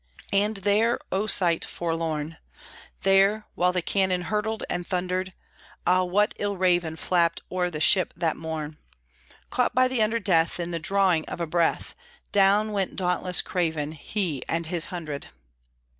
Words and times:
And 0.33 0.57
there, 0.65 0.97
O 1.11 1.27
sight 1.27 1.63
forlorn! 1.63 2.39
There, 3.03 3.45
while 3.53 3.71
the 3.71 3.83
cannon 3.83 4.21
Hurtled 4.23 4.63
and 4.67 4.87
thundered 4.87 5.31
(Ah, 5.85 6.03
what 6.05 6.33
ill 6.39 6.57
raven 6.57 6.95
Flapped 6.95 7.43
o'er 7.51 7.69
the 7.69 7.79
ship 7.79 8.11
that 8.17 8.35
morn!), 8.35 8.79
Caught 9.51 9.75
by 9.75 9.87
the 9.87 10.01
under 10.01 10.19
death, 10.19 10.59
In 10.59 10.71
the 10.71 10.79
drawing 10.79 11.23
of 11.25 11.39
a 11.39 11.45
breath 11.45 11.93
Down 12.31 12.71
went 12.71 12.95
dauntless 12.95 13.43
Craven, 13.43 13.91
He 13.91 14.41
and 14.49 14.65
his 14.65 14.85
hundred! 14.85 15.27